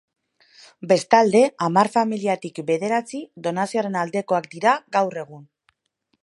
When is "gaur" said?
4.99-5.21